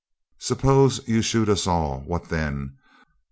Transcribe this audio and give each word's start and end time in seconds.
Subbose 0.39 1.07
you 1.07 1.21
shood 1.21 1.47
us 1.47 1.67
all, 1.67 1.99
what 2.07 2.29
then? 2.29 2.79